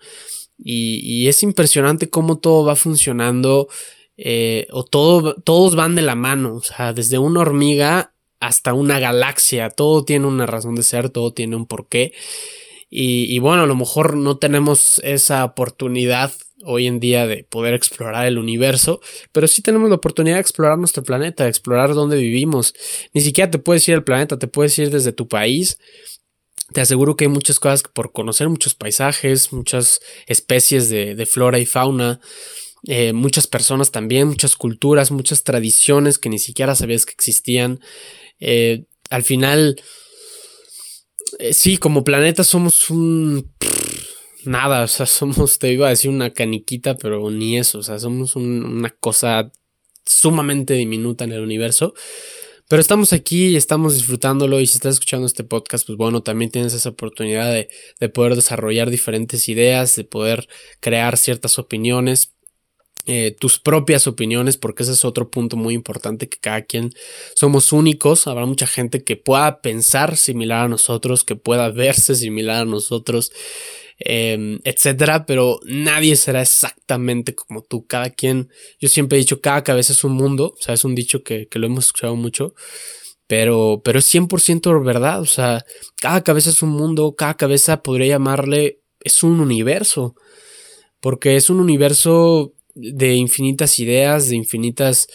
y, 0.58 1.28
es 1.28 1.44
impresionante 1.44 2.10
cómo 2.10 2.40
todo 2.40 2.66
va 2.66 2.76
funcionando 2.76 3.70
o 4.72 4.84
todo, 4.84 5.36
todos 5.36 5.76
van 5.78 5.96
de 5.96 6.02
la 6.02 6.16
mano, 6.16 6.56
o 6.56 6.62
sea, 6.62 6.92
desde 6.92 7.18
una 7.20 7.40
hormiga 7.40 8.12
hasta 8.40 8.74
una 8.74 9.00
galaxia. 9.00 9.70
Todo 9.70 10.04
tiene 10.04 10.28
una 10.28 10.46
razón 10.46 10.76
de 10.76 10.84
ser, 10.84 11.10
todo 11.10 11.34
tiene 11.34 11.56
un 11.56 11.66
porqué. 11.66 12.14
Y, 12.92 13.38
bueno, 13.38 13.64
a 13.64 13.68
lo 13.68 13.76
mejor 13.76 14.18
no 14.18 14.38
tenemos 14.38 15.00
esa 15.04 15.46
oportunidad 15.46 16.34
hoy 16.66 16.88
en 16.88 17.00
día 17.00 17.28
de 17.28 17.44
poder 17.44 17.74
explorar 17.74 18.26
el 18.28 18.38
universo, 18.38 19.02
pero 19.32 19.48
sí 19.48 19.62
tenemos 19.62 19.90
la 19.90 19.96
oportunidad 19.96 20.36
de 20.36 20.42
explorar 20.42 20.78
nuestro 20.78 21.04
planeta, 21.04 21.44
de 21.44 21.50
explorar 21.50 21.94
dónde 21.94 22.18
vivimos. 22.18 22.74
Ni 23.14 23.22
siquiera 23.22 23.50
te 23.50 23.60
puedes 23.60 23.88
ir 23.88 23.96
al 23.96 24.04
planeta, 24.04 24.40
te 24.40 24.48
puedes 24.48 24.78
ir 24.80 24.90
desde 24.90 25.12
tu 25.12 25.28
país. 25.28 25.78
Te 26.74 26.82
aseguro 26.82 27.16
que 27.16 27.26
hay 27.26 27.30
muchas 27.30 27.60
cosas 27.60 27.84
por 27.84 28.12
conocer, 28.12 28.48
muchos 28.50 28.76
paisajes, 28.76 29.52
muchas 29.52 30.02
especies 30.28 30.90
de, 30.90 31.26
flora 31.26 31.60
y 31.60 31.66
fauna. 31.66 32.20
Eh, 32.88 33.12
muchas 33.12 33.48
personas 33.48 33.92
también, 33.92 34.28
muchas 34.28 34.56
culturas, 34.56 35.12
muchas 35.12 35.44
tradiciones 35.44 36.18
que 36.18 36.30
ni 36.30 36.40
siquiera 36.40 36.76
sabías 36.76 37.06
que 37.06 37.14
existían. 37.14 37.80
Eh, 38.40 38.86
al 39.10 39.24
final, 39.24 39.82
eh, 41.40 41.54
sí, 41.54 41.78
como 41.78 42.04
planeta 42.04 42.44
somos 42.44 42.90
un... 42.90 43.52
nada, 44.46 44.84
o 44.84 44.88
sea, 44.88 45.06
somos, 45.06 45.60
te 45.60 45.72
iba 45.72 45.88
a 45.88 45.92
decir 45.92 46.10
una 46.10 46.34
caniquita, 46.34 46.98
pero 46.98 47.30
ni 47.32 47.58
eso, 47.58 47.80
o 47.80 47.84
sea, 47.84 48.00
somos 48.00 48.36
una 48.36 48.90
cosa 48.90 49.52
sumamente 50.06 50.74
diminuta 50.74 51.24
en 51.24 51.34
el 51.34 51.42
universo. 51.42 51.94
Pero 52.68 52.82
estamos 52.82 53.14
aquí 53.14 53.48
y 53.48 53.56
estamos 53.56 53.96
disfrutándolo 53.96 54.60
y 54.60 54.68
si 54.68 54.76
estás 54.76 54.94
escuchando 54.94 55.26
este 55.26 55.44
podcast, 55.44 55.88
pues 55.88 55.98
bueno, 55.98 56.22
también 56.22 56.52
tienes 56.52 56.76
esa 56.76 56.90
oportunidad 56.90 57.52
de, 57.52 57.68
de 58.00 58.10
poder 58.10 58.36
desarrollar 58.36 58.92
diferentes 58.92 59.50
ideas, 59.50 59.96
de 59.96 60.04
poder 60.04 60.48
crear 60.80 61.18
ciertas 61.18 61.58
opiniones. 61.58 62.36
Eh, 63.12 63.36
tus 63.40 63.58
propias 63.58 64.06
opiniones, 64.06 64.58
porque 64.58 64.84
ese 64.84 64.92
es 64.92 65.04
otro 65.04 65.32
punto 65.32 65.58
muy 65.58 65.74
importante, 65.74 66.30
que 66.30 66.38
cada 66.38 66.62
quien 66.62 66.92
somos 67.34 67.72
únicos, 67.72 68.28
habrá 68.28 68.46
mucha 68.46 68.68
gente 68.68 69.04
que 69.04 69.16
pueda 69.16 69.62
pensar 69.62 70.16
similar 70.16 70.66
a 70.66 70.68
nosotros, 70.68 71.24
que 71.24 71.36
pueda 71.36 71.70
verse 71.70 72.14
similar 72.14 72.62
a 72.62 72.66
nosotros, 72.66 73.32
em, 74.00 74.60
etcétera, 74.64 75.26
pero 75.26 75.60
nadie 75.66 76.16
será 76.16 76.42
exactamente 76.42 77.36
como 77.36 77.62
tú, 77.62 77.86
cada 77.86 78.10
quien, 78.10 78.50
yo 78.80 78.90
siempre 78.90 79.18
he 79.18 79.22
dicho, 79.22 79.42
cada 79.42 79.64
cabeza 79.64 79.94
es 79.94 80.04
un 80.04 80.14
mundo, 80.14 80.54
o 80.58 80.62
sea, 80.62 80.74
es 80.74 80.86
un 80.86 80.96
dicho 80.96 81.24
que, 81.24 81.48
que 81.48 81.60
lo 81.60 81.68
hemos 81.68 81.88
escuchado 81.88 82.16
mucho, 82.16 82.54
pero, 83.28 83.82
pero 83.84 84.00
es 84.00 84.14
100% 84.14 84.84
verdad, 84.84 85.22
o 85.22 85.26
sea, 85.26 85.66
cada 86.02 86.24
cabeza 86.24 86.50
es 86.50 86.64
un 86.64 86.70
mundo, 86.70 87.16
cada 87.16 87.36
cabeza 87.36 87.84
podría 87.84 88.08
llamarle, 88.08 88.80
es 89.02 89.22
un 89.22 89.40
universo, 89.40 90.16
porque 91.02 91.36
es 91.36 91.50
un 91.50 91.60
universo 91.60 92.54
de 92.76 93.16
infinitas 93.16 93.80
ideas, 93.80 94.30
de 94.30 94.36
infinitas 94.36 95.08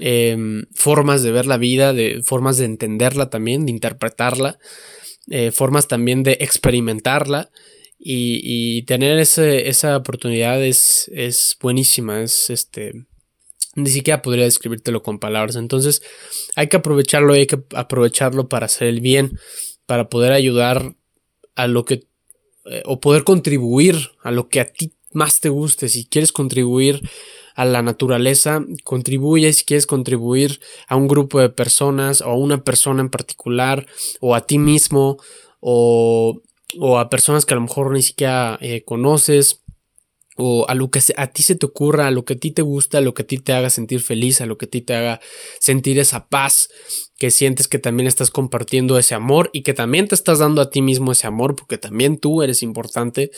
em, 0.00 0.64
formas 0.74 1.22
de 1.22 1.32
ver 1.32 1.46
la 1.46 1.56
vida, 1.56 1.92
de 1.92 2.22
formas 2.22 2.58
de 2.58 2.66
entenderla 2.66 3.30
también, 3.30 3.66
de 3.66 3.72
interpretarla, 3.72 4.58
eh, 5.30 5.50
formas 5.50 5.88
también 5.88 6.22
de 6.22 6.38
experimentarla. 6.40 7.50
Y, 7.98 8.82
tener 8.82 9.18
esa 9.18 9.96
oportunidad 9.96 10.62
es, 10.62 11.10
es 11.12 11.56
buenísima, 11.60 12.22
es 12.22 12.50
este, 12.50 13.06
ni 13.76 13.90
siquiera 13.90 14.22
podría 14.22 14.44
describírtelo 14.44 15.02
con 15.02 15.18
palabras. 15.18 15.56
Entonces 15.56 16.02
hay 16.56 16.68
que 16.68 16.78
aprovecharlo 16.78 17.34
y 17.34 17.40
hay 17.40 17.46
que 17.46 17.62
aprovecharlo 17.74 18.48
para 18.48 18.66
hacer 18.66 18.88
el 18.88 19.00
bien, 19.00 19.38
para 19.86 20.08
poder 20.08 20.32
ayudar 20.32 20.94
a 21.54 21.66
lo 21.68 21.84
que, 21.84 22.06
eh, 22.64 22.82
o 22.84 23.00
poder 23.00 23.24
contribuir 23.24 23.96
a 24.22 24.30
lo 24.30 24.48
que 24.48 24.60
a 24.60 24.66
ti 24.66 24.92
más 25.12 25.40
te 25.40 25.48
guste. 25.48 25.88
Si 25.88 26.06
quieres 26.06 26.32
contribuir 26.32 27.00
a 27.54 27.64
la 27.64 27.82
naturaleza, 27.82 28.64
contribuye 28.84 29.52
si 29.52 29.64
quieres 29.64 29.86
contribuir 29.86 30.60
a 30.88 30.96
un 30.96 31.08
grupo 31.08 31.40
de 31.40 31.48
personas 31.48 32.20
o 32.20 32.26
a 32.26 32.36
una 32.36 32.62
persona 32.62 33.00
en 33.00 33.08
particular 33.08 33.86
o 34.20 34.34
a 34.34 34.46
ti 34.46 34.58
mismo 34.58 35.18
o, 35.60 36.42
o 36.78 36.98
a 36.98 37.10
personas 37.10 37.46
que 37.46 37.54
a 37.54 37.56
lo 37.56 37.62
mejor 37.62 37.92
ni 37.92 38.02
siquiera 38.02 38.58
eh, 38.60 38.82
conoces 38.84 39.62
o 40.36 40.66
a 40.68 40.74
lo 40.74 40.90
que 40.90 41.00
a 41.16 41.26
ti 41.28 41.42
se 41.42 41.54
te 41.54 41.64
ocurra, 41.64 42.06
a 42.06 42.10
lo 42.10 42.24
que 42.24 42.34
a 42.34 42.36
ti 42.36 42.50
te 42.50 42.60
gusta, 42.60 42.98
a 42.98 43.00
lo 43.00 43.14
que 43.14 43.22
a 43.22 43.26
ti 43.26 43.38
te 43.38 43.54
haga 43.54 43.70
sentir 43.70 44.00
feliz, 44.00 44.42
a 44.42 44.46
lo 44.46 44.58
que 44.58 44.66
a 44.66 44.70
ti 44.70 44.82
te 44.82 44.94
haga 44.94 45.20
sentir 45.60 45.98
esa 45.98 46.28
paz, 46.28 46.68
que 47.18 47.30
sientes 47.30 47.68
que 47.68 47.78
también 47.78 48.06
estás 48.06 48.30
compartiendo 48.30 48.98
ese 48.98 49.14
amor 49.14 49.48
y 49.54 49.62
que 49.62 49.72
también 49.72 50.08
te 50.08 50.14
estás 50.14 50.38
dando 50.38 50.60
a 50.60 50.68
ti 50.68 50.82
mismo 50.82 51.12
ese 51.12 51.26
amor 51.26 51.56
porque 51.56 51.78
también 51.78 52.18
tú 52.18 52.42
eres 52.42 52.62
importante. 52.62 53.30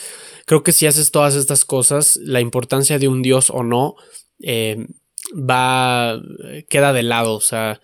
Creo 0.45 0.65
que 0.65 0.73
si 0.73 0.87
haces 0.87 1.13
todas 1.13 1.37
estas 1.37 1.65
cosas, 1.65 2.19
la 2.21 2.41
importancia 2.41 2.99
de 2.99 3.07
un 3.07 3.23
Dios 3.23 3.51
o 3.51 3.63
no 3.63 3.95
eh, 4.43 4.85
va, 5.33 6.21
queda 6.69 6.93
de 6.93 7.05
lado. 7.05 7.35
O 7.35 7.41
sea, 7.41 7.81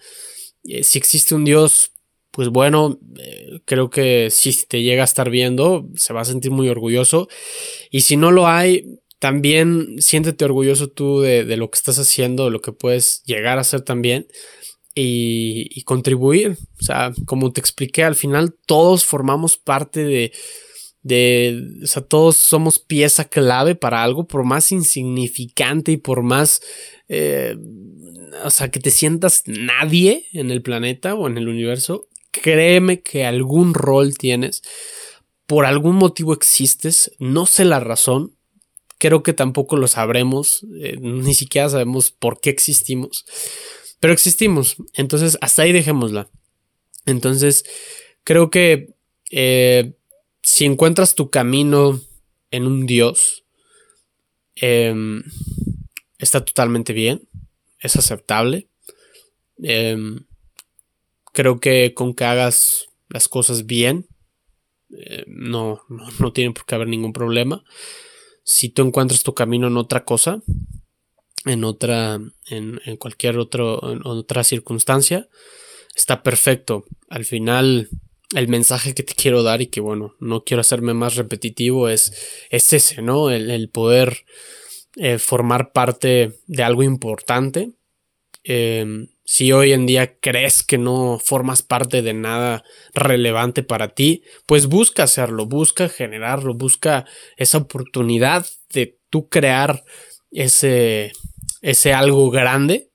eh, 0.65 0.83
si 0.83 0.99
existe 0.99 1.37
un 1.37 1.45
Dios, 1.45 1.93
pues 2.35 2.49
bueno, 2.49 2.99
eh, 3.17 3.61
creo 3.65 3.91
que 3.91 4.29
si 4.31 4.67
te 4.67 4.83
llega 4.83 5.03
a 5.03 5.05
estar 5.05 5.31
viendo, 5.31 5.89
se 5.95 6.13
va 6.13 6.23
a 6.23 6.25
sentir 6.25 6.51
muy 6.51 6.69
orgulloso. 6.69 7.29
Y 7.93 8.01
si 8.01 8.17
no 8.17 8.33
lo 8.33 8.49
hay, 8.49 8.99
también 9.21 9.95
siéntete 9.99 10.45
orgulloso 10.45 10.89
tú 10.89 11.21
de, 11.21 11.45
de 11.45 11.57
lo 11.57 11.71
que 11.71 11.79
estás 11.79 12.01
haciendo, 12.01 12.47
de 12.47 12.51
lo 12.51 12.61
que 12.61 12.73
puedes 12.73 13.23
llegar 13.25 13.59
a 13.59 13.61
hacer 13.61 13.83
también 13.83 14.27
y, 14.95 15.83
contribuir. 15.83 16.57
O 16.81 16.85
sea, 16.85 17.13
como 17.25 17.53
te 17.53 17.61
expliqué, 17.61 18.03
al 18.03 18.15
final 18.15 18.55
todos 18.67 19.05
formamos 19.05 19.57
parte 19.57 20.05
de, 20.05 20.33
de, 21.03 21.63
o 21.83 21.87
sea, 21.87 22.03
todos 22.03 22.37
somos 22.37 22.81
pieza 22.81 23.27
clave 23.27 23.75
para 23.77 24.03
algo, 24.03 24.27
por 24.27 24.45
más 24.45 24.73
insignificante 24.73 25.93
y 25.93 25.97
por 25.97 26.23
más, 26.23 26.63
eh, 27.09 27.57
o 28.45 28.51
sea, 28.51 28.71
que 28.73 28.81
te 28.81 28.91
sientas 28.91 29.43
nadie 29.47 30.27
en 30.33 30.51
el 30.51 30.63
planeta 30.63 31.15
o 31.15 31.29
en 31.29 31.39
el 31.39 31.49
universo, 31.49 32.09
créeme 32.43 33.03
que 33.03 33.25
algún 33.25 33.75
rol 33.75 34.17
tienes, 34.19 34.63
por 35.47 35.67
algún 35.67 35.97
motivo 35.97 36.33
existes, 36.33 37.13
no 37.19 37.47
sé 37.47 37.65
la 37.65 37.81
razón, 37.81 38.37
creo 38.99 39.23
que 39.23 39.33
tampoco 39.33 39.77
lo 39.77 39.89
sabremos, 39.89 40.67
eh, 40.81 40.97
ni 41.01 41.35
siquiera 41.35 41.69
sabemos 41.69 42.11
por 42.11 42.41
qué 42.41 42.51
existimos, 42.51 43.27
pero 44.01 44.13
existimos. 44.13 44.77
Entonces, 44.95 45.39
hasta 45.41 45.63
ahí 45.63 45.73
dejémosla. 45.73 46.31
Entonces, 47.07 47.65
creo 48.23 48.51
que 48.51 48.95
eh, 49.31 49.93
si 50.43 50.65
encuentras 50.65 51.15
tu 51.15 51.31
camino 51.31 52.01
en 52.51 52.67
un 52.67 52.87
Dios, 52.87 53.45
em, 54.57 55.23
está 56.19 56.45
totalmente 56.45 56.93
bien, 56.93 57.29
es 57.81 57.97
aceptable. 57.97 58.69
Em, 59.63 60.25
creo 61.35 61.61
que 61.61 61.93
con 61.93 62.15
que 62.15 62.25
hagas 62.25 62.87
las 63.11 63.29
cosas 63.29 63.67
bien, 63.67 64.07
eh, 64.91 65.25
no, 65.27 65.83
no, 65.91 66.07
no 66.19 66.33
tiene 66.33 66.53
por 66.53 66.65
qué 66.65 66.77
haber 66.77 66.89
ningún 66.89 67.13
problema. 67.13 67.63
Si 68.45 68.71
tú 68.71 68.83
encuentras 68.83 69.23
tu 69.23 69.35
camino 69.35 69.67
en 69.67 69.77
otra 69.77 70.05
cosa, 70.05 70.43
en 71.45 71.65
otra, 71.65 72.21
en, 72.49 72.81
en 72.87 72.97
cualquier 72.97 73.39
otro, 73.39 73.81
otra 74.05 74.45
circunstancia, 74.45 75.29
está 75.95 76.23
perfecto. 76.23 76.85
Al 77.09 77.25
final, 77.25 77.89
el 78.35 78.49
mensaje 78.49 78.95
que 78.95 79.03
te 79.03 79.15
quiero 79.15 79.43
dar 79.43 79.61
y 79.61 79.67
que 79.67 79.81
bueno, 79.81 80.15
no 80.21 80.45
quiero 80.45 80.61
hacerme 80.61 80.95
más 80.95 81.17
repetitivo 81.17 81.89
es, 81.89 82.47
es 82.51 82.73
ese, 82.73 83.03
¿no? 83.03 83.31
El, 83.31 83.69
poder 83.71 84.25
eh, 84.97 85.19
formar 85.19 85.73
parte 85.73 86.41
de 86.47 86.63
algo 86.63 86.83
importante. 86.83 87.73
Em, 88.43 89.09
si 89.25 89.53
hoy 89.53 89.73
en 89.73 89.87
día 89.87 90.19
crees 90.19 90.63
que 90.63 90.79
no 90.79 91.19
formas 91.19 91.63
parte 91.63 92.03
de 92.03 92.13
nada 92.13 92.63
relevante 92.93 93.63
para 93.63 93.89
ti, 93.89 94.23
pues 94.47 94.67
busca 94.67 95.05
hacerlo, 95.05 95.47
busca 95.47 95.89
generarlo, 95.89 96.55
busca 96.55 97.07
esa 97.37 97.59
oportunidad 97.59 98.47
de 98.73 98.99
tú 99.09 99.29
crear 99.29 99.85
ese, 100.31 101.13
ese 101.63 101.95
algo 101.95 102.31
grande 102.31 102.91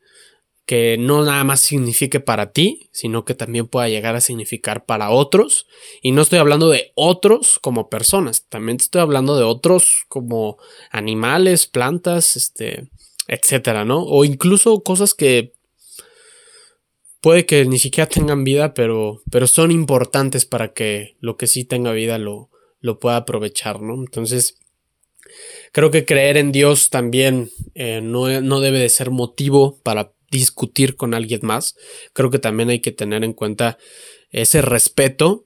que 0.69 0.97
no 0.99 1.25
nada 1.25 1.43
más 1.43 1.61
signifique 1.61 2.19
para 2.19 2.51
ti, 2.51 2.91
sino 2.91 3.25
que 3.25 3.33
también 3.33 3.65
pueda 3.65 3.89
llegar 3.89 4.15
a 4.15 4.21
significar 4.21 4.85
para 4.85 5.09
otros. 5.09 5.65
Y 6.03 6.11
no 6.11 6.21
estoy 6.21 6.37
hablando 6.37 6.69
de 6.69 6.91
otros 6.93 7.57
como 7.59 7.89
personas, 7.89 8.45
también 8.49 8.77
estoy 8.79 9.01
hablando 9.01 9.35
de 9.35 9.43
otros 9.45 10.03
como 10.09 10.59
animales, 10.91 11.65
plantas, 11.65 12.35
este, 12.35 12.87
etcétera, 13.27 13.83
¿no? 13.83 14.03
O 14.03 14.25
incluso 14.25 14.83
cosas 14.83 15.15
que 15.15 15.53
puede 17.21 17.45
que 17.45 17.65
ni 17.65 17.79
siquiera 17.79 18.09
tengan 18.09 18.43
vida, 18.43 18.73
pero, 18.73 19.21
pero 19.31 19.47
son 19.47 19.71
importantes 19.71 20.45
para 20.45 20.73
que 20.73 21.15
lo 21.19 21.37
que 21.37 21.47
sí 21.47 21.65
tenga 21.65 21.91
vida 21.91 22.17
lo, 22.17 22.49
lo 22.79 22.99
pueda 22.99 23.17
aprovechar, 23.17 23.81
¿no? 23.81 23.95
Entonces, 23.95 24.57
creo 25.71 25.91
que 25.91 26.05
creer 26.05 26.37
en 26.37 26.51
Dios 26.51 26.89
también 26.89 27.49
eh, 27.75 28.01
no, 28.01 28.41
no 28.41 28.59
debe 28.59 28.79
de 28.79 28.89
ser 28.89 29.11
motivo 29.11 29.79
para 29.83 30.13
discutir 30.31 30.95
con 30.95 31.13
alguien 31.13 31.41
más. 31.43 31.75
Creo 32.13 32.29
que 32.29 32.39
también 32.39 32.69
hay 32.69 32.79
que 32.79 32.91
tener 32.91 33.23
en 33.23 33.33
cuenta 33.33 33.77
ese 34.31 34.61
respeto, 34.61 35.45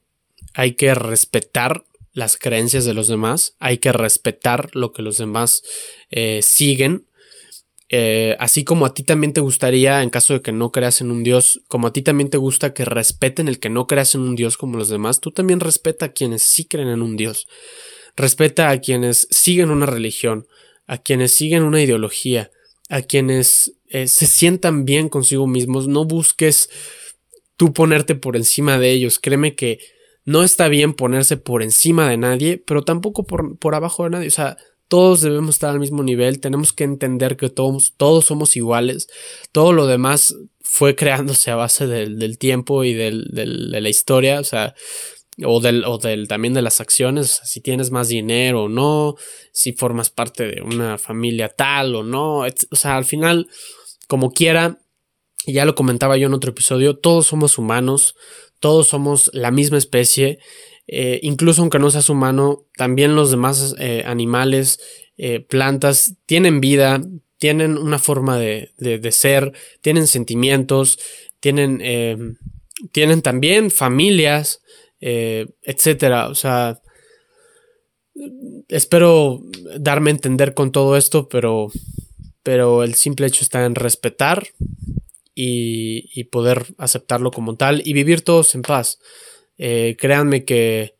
hay 0.53 0.75
que 0.75 0.93
respetar 0.93 1.85
las 2.11 2.37
creencias 2.37 2.85
de 2.85 2.93
los 2.93 3.07
demás, 3.07 3.55
hay 3.59 3.79
que 3.79 3.91
respetar 3.91 4.69
lo 4.73 4.91
que 4.91 5.01
los 5.01 5.17
demás 5.17 5.63
eh, 6.11 6.41
siguen. 6.43 7.07
Eh, 7.89 8.35
así 8.39 8.63
como 8.63 8.85
a 8.85 8.93
ti 8.93 9.03
también 9.03 9.33
te 9.33 9.41
gustaría, 9.41 10.01
en 10.01 10.09
caso 10.09 10.33
de 10.33 10.41
que 10.41 10.51
no 10.51 10.71
creas 10.71 11.01
en 11.01 11.11
un 11.11 11.23
Dios, 11.23 11.61
como 11.67 11.87
a 11.87 11.93
ti 11.93 12.01
también 12.01 12.29
te 12.29 12.37
gusta 12.37 12.73
que 12.73 12.85
respeten 12.85 13.47
el 13.47 13.59
que 13.59 13.69
no 13.69 13.87
creas 13.87 14.15
en 14.15 14.21
un 14.21 14.35
Dios 14.35 14.57
como 14.57 14.77
los 14.77 14.89
demás, 14.89 15.19
tú 15.19 15.31
también 15.31 15.59
respeta 15.59 16.05
a 16.05 16.11
quienes 16.11 16.43
sí 16.43 16.65
creen 16.65 16.87
en 16.87 17.01
un 17.01 17.17
Dios. 17.17 17.47
Respeta 18.15 18.69
a 18.69 18.79
quienes 18.79 19.27
siguen 19.31 19.69
una 19.69 19.85
religión, 19.85 20.47
a 20.87 20.97
quienes 20.97 21.33
siguen 21.33 21.63
una 21.63 21.81
ideología, 21.81 22.51
a 22.89 23.01
quienes 23.01 23.73
eh, 23.89 24.07
se 24.07 24.27
sientan 24.27 24.85
bien 24.85 25.09
consigo 25.09 25.47
mismos. 25.47 25.87
No 25.87 26.05
busques 26.05 26.69
tú 27.57 27.73
ponerte 27.73 28.15
por 28.15 28.35
encima 28.35 28.77
de 28.79 28.91
ellos. 28.91 29.19
Créeme 29.19 29.55
que 29.55 29.79
no 30.25 30.43
está 30.43 30.67
bien 30.67 30.93
ponerse 30.93 31.37
por 31.37 31.63
encima 31.63 32.09
de 32.09 32.17
nadie, 32.17 32.57
pero 32.65 32.83
tampoco 32.83 33.25
por, 33.25 33.57
por 33.57 33.75
abajo 33.75 34.03
de 34.03 34.11
nadie. 34.11 34.27
O 34.27 34.31
sea, 34.31 34.57
todos 34.93 35.21
debemos 35.21 35.55
estar 35.55 35.71
al 35.71 35.79
mismo 35.79 36.03
nivel, 36.03 36.39
tenemos 36.39 36.71
que 36.71 36.83
entender 36.83 37.35
que 37.35 37.49
todos, 37.49 37.95
todos 37.97 38.25
somos 38.25 38.55
iguales, 38.55 39.09
todo 39.51 39.73
lo 39.73 39.87
demás 39.87 40.35
fue 40.61 40.95
creándose 40.95 41.49
a 41.49 41.55
base 41.55 41.87
del, 41.87 42.37
tiempo 42.37 42.83
y 42.83 42.93
del, 42.93 43.25
de 43.31 43.81
la 43.81 43.89
historia, 43.89 44.39
o 44.39 44.43
sea, 44.43 44.75
o 45.43 45.61
del, 45.61 45.83
o 45.85 45.97
del 45.97 46.27
también 46.27 46.53
de 46.53 46.61
las 46.61 46.79
acciones, 46.79 47.41
si 47.43 47.59
tienes 47.59 47.89
más 47.89 48.07
dinero 48.07 48.65
o 48.65 48.69
no, 48.69 49.15
si 49.51 49.73
formas 49.73 50.11
parte 50.11 50.45
de 50.45 50.61
una 50.61 50.99
familia 50.99 51.49
tal 51.49 51.95
o 51.95 52.03
no, 52.03 52.41
o 52.41 52.75
sea, 52.75 52.95
al 52.95 53.05
final, 53.05 53.47
como 54.07 54.31
quiera, 54.31 54.77
ya 55.47 55.65
lo 55.65 55.73
comentaba 55.73 56.17
yo 56.17 56.27
en 56.27 56.35
otro 56.35 56.51
episodio, 56.51 56.99
todos 56.99 57.25
somos 57.25 57.57
humanos, 57.57 58.15
todos 58.59 58.89
somos 58.89 59.31
la 59.33 59.49
misma 59.49 59.79
especie, 59.79 60.37
eh, 60.87 61.19
incluso 61.23 61.61
aunque 61.61 61.79
no 61.79 61.89
seas 61.89 62.09
humano, 62.09 62.65
también 62.75 63.15
los 63.15 63.31
demás 63.31 63.75
eh, 63.79 64.03
animales, 64.05 64.79
eh, 65.17 65.39
plantas, 65.39 66.15
tienen 66.25 66.61
vida, 66.61 67.01
tienen 67.37 67.77
una 67.77 67.99
forma 67.99 68.37
de, 68.37 68.71
de, 68.77 69.11
ser, 69.11 69.53
tienen 69.81 70.07
sentimientos, 70.07 70.97
tienen, 71.41 72.37
tienen 72.93 73.21
también 73.21 73.69
familias, 73.69 74.61
etcétera. 75.01 76.29
O 76.29 76.35
sea, 76.35 76.81
espero 78.69 79.41
darme 79.77 80.09
a 80.09 80.13
entender 80.13 80.53
con 80.53 80.71
todo 80.71 80.95
esto, 80.95 81.27
pero, 81.27 81.69
pero 82.43 82.81
el 82.81 82.95
simple 82.95 83.27
hecho 83.27 83.43
está 83.43 83.65
en 83.65 83.75
respetar 83.75 84.47
y, 85.35 86.23
poder 86.25 86.73
aceptarlo 86.77 87.31
como 87.31 87.55
tal 87.55 87.81
y 87.85 87.93
vivir 87.93 88.21
todos 88.21 88.55
en 88.55 88.61
paz. 88.61 88.99
Eh, 89.57 89.95
créanme 89.99 90.45
que 90.45 90.95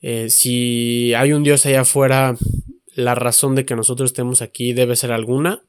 eh, 0.00 0.30
si 0.30 1.14
hay 1.14 1.32
un 1.32 1.42
Dios 1.42 1.66
allá 1.66 1.82
afuera, 1.82 2.36
la 2.94 3.14
razón 3.14 3.54
de 3.54 3.64
que 3.64 3.76
nosotros 3.76 4.10
estemos 4.10 4.42
aquí 4.42 4.72
debe 4.72 4.96
ser 4.96 5.12
alguna. 5.12 5.64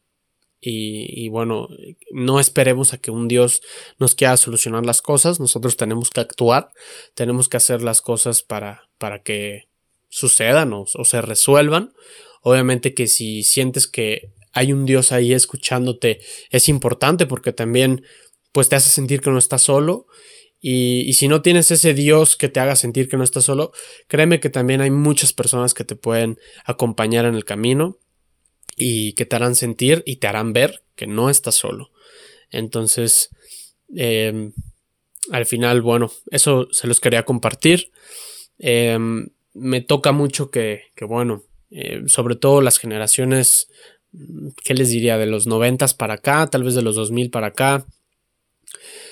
Y, 0.64 1.26
y, 1.26 1.30
bueno, 1.30 1.70
no 2.12 2.40
esperemos 2.40 2.94
a 2.94 3.00
que 3.00 3.10
un 3.10 3.28
Dios 3.28 3.64
nos 3.98 4.14
quiera 4.14 4.38
solucionar 4.38 4.86
las 4.86 5.02
cosas. 5.02 5.40
Nosotros 5.40 5.76
tenemos 5.76 6.12
que 6.12 6.22
actuar, 6.22 6.70
tenemos 7.16 7.50
que 7.50 7.58
hacer 7.58 7.82
las 7.82 8.04
cosas 8.04 8.44
para, 8.44 8.88
para 9.00 9.24
que 9.24 9.70
sucedan 10.10 10.72
o 10.74 10.86
se 10.86 11.22
resuelvan. 11.22 11.94
Obviamente 12.42 12.94
que 12.94 13.08
si 13.08 13.44
sientes 13.44 13.88
que 13.88 14.34
hay 14.54 14.74
un 14.74 14.86
Dios 14.86 15.12
ahí 15.12 15.34
escuchándote 15.34 16.20
es 16.50 16.70
importante 16.70 17.26
porque 17.26 17.54
también 17.54 18.04
pues 18.52 18.70
te 18.70 18.76
hace 18.76 18.90
sentir 18.90 19.22
que 19.22 19.30
no 19.30 19.38
estás 19.38 19.62
solo 19.62 20.08
y, 20.62 21.14
si 21.14 21.28
no 21.28 21.42
tienes 21.42 21.72
ese 21.72 21.94
Dios 21.94 22.36
que 22.36 22.48
te 22.48 22.60
haga 22.60 22.76
sentir 22.76 23.10
que 23.10 23.18
no 23.18 23.24
estás 23.24 23.46
solo, 23.46 23.72
créeme 24.08 24.40
que 24.40 24.50
también 24.50 24.82
hay 24.82 24.92
muchas 24.92 25.34
personas 25.34 25.74
que 25.74 25.84
te 25.84 25.96
pueden 25.96 26.38
acompañar 26.66 27.26
en 27.26 27.36
el 27.36 27.46
camino 27.46 27.98
y 28.78 29.14
que 29.14 29.26
te 29.26 29.36
harán 29.36 29.56
sentir 29.56 30.04
y 30.06 30.18
te 30.18 30.28
harán 30.28 30.54
ver 30.54 30.84
que 30.96 31.08
no 31.08 31.30
estás 31.30 31.56
solo. 31.56 31.92
Entonces, 32.52 33.30
eh, 33.96 34.52
al 35.32 35.46
final, 35.46 35.82
bueno, 35.82 36.12
eso 36.30 36.68
se 36.72 36.88
los 36.88 37.00
quería 37.00 37.26
compartir. 37.26 37.92
Eh, 38.60 39.00
me 39.54 39.82
toca 39.82 40.12
mucho 40.12 40.52
que, 40.52 40.84
que 40.96 41.06
bueno, 41.06 41.44
eh, 41.72 42.04
sobre 42.06 42.36
todo 42.36 42.62
las 42.62 42.78
generaciones 42.78 43.68
¿qué 44.64 44.74
les 44.74 44.90
diría? 44.90 45.18
De 45.18 45.26
los 45.26 45.48
noventas 45.48 45.94
para 45.94 46.16
acá, 46.16 46.48
tal 46.48 46.64
vez 46.64 46.76
de 46.76 46.82
los 46.82 46.96
2000 46.96 47.30
para 47.30 47.48
acá, 47.48 47.86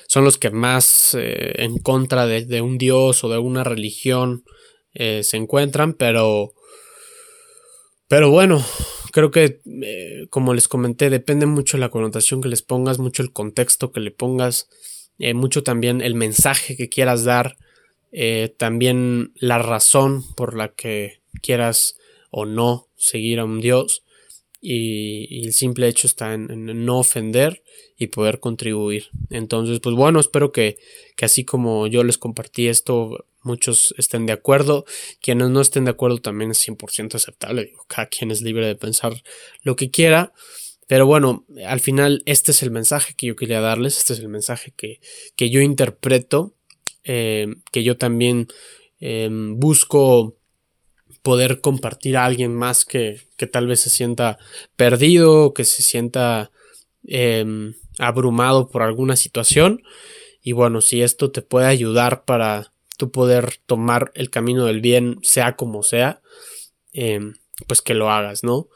son 0.10 0.24
los 0.24 0.40
que 0.40 0.50
más 0.50 1.14
eh, 1.14 1.54
en 1.58 1.78
contra 1.78 2.26
de, 2.26 2.62
un 2.62 2.80
dios 2.80 3.24
o 3.24 3.30
de 3.30 3.38
una 3.38 3.64
religión 3.64 4.44
eh, 4.96 5.22
se 5.24 5.38
encuentran, 5.38 5.94
pero, 5.94 6.54
pero 8.08 8.32
bueno, 8.32 8.66
creo 9.12 9.30
que, 9.30 9.62
eh, 9.84 10.26
como 10.32 10.56
les 10.56 10.68
comenté, 10.68 11.12
depende 11.12 11.46
mucho 11.46 11.78
la 11.78 11.90
connotación 11.90 12.42
que 12.42 12.50
les 12.50 12.64
pongas, 12.64 12.98
mucho 12.98 13.22
el 13.22 13.32
contexto 13.32 13.92
que 13.92 14.00
le 14.00 14.10
pongas, 14.10 14.68
mucho 15.36 15.62
también 15.64 16.02
el 16.02 16.16
mensaje 16.16 16.76
que 16.76 16.90
quieras 16.90 17.26
dar, 17.26 17.58
también 18.58 19.34
la 19.36 19.60
razón 19.60 20.24
por 20.36 20.56
la 20.56 20.70
que 20.70 21.22
quieras 21.42 21.98
o 22.32 22.46
no 22.46 22.88
seguir 22.96 23.40
a 23.40 23.46
un 23.46 23.60
dios 23.60 24.06
y, 24.62 25.46
el 25.46 25.54
simple 25.54 25.88
hecho 25.88 26.08
está 26.08 26.34
en, 26.34 26.86
no 26.86 27.00
ofender 27.00 27.64
y 27.98 28.08
poder 28.08 28.40
contribuir. 28.40 29.10
Entonces, 29.30 29.80
pues 29.80 29.96
bueno, 29.96 30.20
espero 30.20 30.52
que, 30.52 30.78
que, 31.16 31.26
así 31.26 31.46
como 31.46 31.88
yo 31.88 32.04
les 32.04 32.18
compartí 32.18 32.68
esto, 32.68 33.26
muchos 33.44 33.94
estén 33.98 34.26
de 34.26 34.34
acuerdo. 34.34 34.86
Quienes 35.22 35.50
no 35.50 35.62
estén 35.62 35.86
de 35.86 35.92
acuerdo 35.92 36.20
también 36.20 36.52
es 36.52 36.68
100% 36.68 37.16
aceptable. 37.16 37.66
Digo, 37.66 37.86
cada 37.88 38.08
quien 38.08 38.32
es 38.32 38.42
libre 38.42 38.68
de 38.68 38.76
pensar 38.76 39.14
lo 39.64 39.76
que 39.76 39.90
quiera. 39.90 40.34
Pero 40.88 41.06
bueno, 41.06 41.46
al 41.68 41.80
final 41.80 42.24
este 42.26 42.52
es 42.52 42.64
el 42.64 42.72
mensaje 42.72 43.14
que 43.16 43.28
yo 43.28 43.36
quería 43.36 43.62
darles, 43.62 44.00
este 44.00 44.14
es 44.14 44.20
el 44.20 44.28
mensaje 44.28 44.74
que, 44.76 45.00
que 45.36 45.52
yo 45.52 45.62
interpreto, 45.62 46.56
eh, 47.04 47.48
que 47.72 47.84
yo 47.84 47.96
también 47.96 48.48
eh, 49.00 49.30
busco 49.32 50.39
poder 51.22 51.62
compartir 51.62 52.18
a 52.18 52.26
alguien 52.26 52.56
más 52.56 52.86
que, 52.86 53.22
que 53.38 53.48
tal 53.48 53.68
vez 53.68 53.82
se 53.82 53.90
sienta 53.90 54.38
perdido, 54.76 55.54
que 55.54 55.66
se 55.66 55.84
sienta 55.84 56.52
em, 57.06 57.76
abrumado 57.98 58.70
por 58.70 58.82
alguna 58.82 59.16
situación. 59.16 59.84
Y 60.42 60.54
bueno, 60.54 60.82
si 60.82 61.02
esto 61.02 61.32
te 61.32 61.42
puede 61.42 61.68
ayudar 61.68 62.26
para 62.26 62.72
tú 62.98 63.12
poder 63.12 63.60
tomar 63.66 64.12
el 64.16 64.30
camino 64.30 64.66
del 64.66 64.82
bien, 64.82 65.20
sea 65.22 65.56
como 65.56 65.84
sea, 65.84 66.22
em, 66.94 67.36
pues 67.68 67.82
que 67.82 67.94
lo 67.94 68.10
hagas, 68.10 68.44
¿no? 68.44 68.68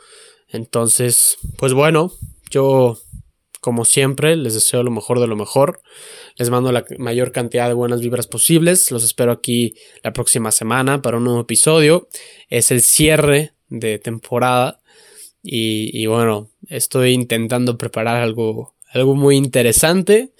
Entonces, 0.48 1.38
pues 1.58 1.74
bueno, 1.74 2.12
yo 2.50 2.98
como 3.64 3.86
siempre 3.86 4.36
les 4.36 4.56
deseo 4.56 4.84
lo 4.84 4.92
mejor 4.92 5.22
de 5.22 5.28
lo 5.28 5.38
mejor. 5.38 5.82
Les 6.36 6.50
mando 6.50 6.74
la 6.74 6.86
mayor 6.98 7.32
cantidad 7.32 7.70
de 7.70 7.74
buenas 7.74 8.02
vibras 8.02 8.28
posibles. 8.28 8.92
Los 8.92 9.06
espero 9.06 9.32
aquí 9.32 9.74
la 10.04 10.12
próxima 10.12 10.52
semana 10.52 11.02
para 11.02 11.16
un 11.18 11.24
nuevo 11.24 11.40
episodio. 11.40 12.10
Es 12.50 12.72
el 12.72 12.82
cierre 12.82 13.54
de 13.70 14.00
temporada. 14.00 14.82
Y, 15.42 16.06
bueno, 16.08 16.50
estoy 16.68 17.14
intentando 17.14 17.78
preparar 17.78 18.18
algo, 18.18 18.76
algo 18.92 19.16
muy 19.16 19.38
interesante. 19.38 20.34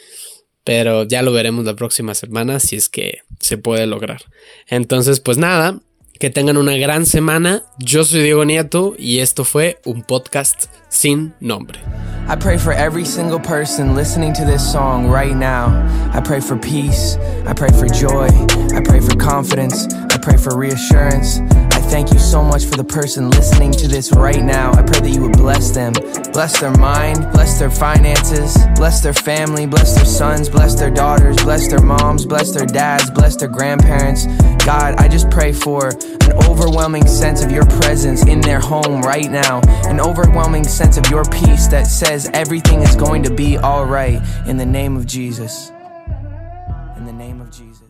Pero 0.66 1.04
ya 1.04 1.22
lo 1.22 1.32
veremos 1.32 1.64
la 1.64 1.78
próxima 1.78 2.16
semana 2.16 2.60
si 2.60 2.76
es 2.76 2.90
que 2.90 3.20
se 3.40 3.58
puede 3.58 3.88
lograr. 3.88 4.22
Entonces, 4.68 5.22
pues 5.22 5.38
nada, 5.38 5.82
que 6.20 6.30
tengan 6.30 6.58
una 6.58 6.76
gran 6.76 7.06
semana. 7.06 7.64
Yo 7.80 8.04
soy 8.04 8.22
Diego 8.22 8.44
Nieto 8.44 8.96
y 8.98 9.20
esto 9.20 9.46
fue 9.46 9.80
un 9.86 10.04
podcast 10.04 10.66
sin 10.90 11.34
nombre. 11.40 11.80
I 12.26 12.38
pray 12.38 12.58
for 12.58 12.72
every 12.72 13.04
single 13.04 13.40
person 13.40 13.96
listening 13.96 14.34
to 14.36 14.46
this 14.46 14.72
song 14.72 15.08
right 15.08 15.36
now. 15.36 15.68
I 16.14 16.22
pray 16.22 16.40
for 16.40 16.58
peace. 16.58 17.18
I 17.46 17.54
pray 17.54 17.70
for 17.70 17.86
joy. 17.88 18.28
I 18.74 18.82
pray 18.82 19.02
for 19.02 19.16
confidence. 19.18 19.94
I 19.94 20.18
pray 20.18 20.38
for 20.38 20.58
reassurance. 20.58 21.40
I 21.40 21.82
thank 21.92 22.14
you 22.14 22.20
so 22.20 22.42
much 22.42 22.64
for 22.64 22.78
the 22.78 22.84
person 22.84 23.30
listening 23.30 23.74
to 23.74 23.90
this 23.90 24.14
right 24.14 24.42
now. 24.42 24.72
I 24.72 24.84
pray 24.84 25.02
that 25.02 25.10
you 25.10 25.22
would 25.22 25.38
bless 25.38 25.72
them. 25.72 25.94
Bless 26.32 26.60
their 26.60 26.72
mind, 26.78 27.32
bless 27.34 27.60
their 27.60 27.70
finances, 27.70 28.58
bless 28.76 29.02
their 29.02 29.14
family, 29.14 29.66
bless 29.66 29.94
their 29.94 30.06
sons, 30.06 30.50
bless 30.50 30.76
their 30.76 30.90
daughters, 30.90 31.36
bless 31.44 31.68
their 31.68 31.82
moms, 31.82 32.26
bless 32.26 32.52
their 32.52 32.66
dads, 32.66 33.12
bless 33.12 33.36
their 33.36 33.50
grandparents. 33.50 34.26
God, 34.66 34.96
I 34.98 35.10
just 35.10 35.30
pray 35.30 35.52
for 35.52 35.90
an 35.90 36.32
overwhelming 36.48 37.06
sense 37.06 37.44
of 37.44 37.52
your 37.52 37.66
presence 37.66 38.26
in 38.26 38.40
their 38.40 38.62
home 38.62 39.02
right 39.02 39.30
now, 39.30 39.60
an 39.90 40.00
overwhelming 40.00 40.64
sense 40.64 40.96
of 40.96 41.06
your 41.08 41.26
peace 41.26 41.68
that 41.68 41.86
says 41.86 42.30
everything 42.34 42.82
is 42.82 42.96
going 42.96 43.24
to 43.24 43.34
be 43.34 43.58
all 43.58 43.86
right 43.86 44.22
in 44.48 44.56
the 44.56 44.66
name 44.66 44.96
of 44.96 45.06
Jesus. 45.06 45.73